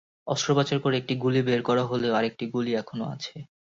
[0.27, 3.35] অস্ত্রোপচার করে একটি গুলি বের করা হলেও আরেকটি গুলি এখনো আছে।